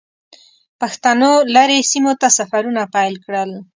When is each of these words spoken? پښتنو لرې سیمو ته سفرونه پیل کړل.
پښتنو 0.79 1.31
لرې 1.55 1.79
سیمو 1.91 2.13
ته 2.21 2.27
سفرونه 2.37 2.81
پیل 2.95 3.13
کړل. 3.25 3.51